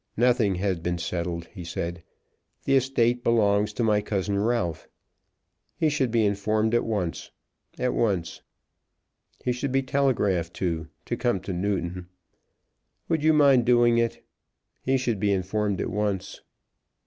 [0.17, 2.01] "Nothing has been settled," he said.
[2.63, 4.87] "The estate belongs to my cousin Ralph.
[5.77, 7.29] He should be informed at once,
[7.77, 8.41] at once.
[9.45, 12.07] He should he telegraphed to, to come to Newton.
[13.09, 14.25] Would you mind doing it?
[14.81, 16.41] He should be informed at once."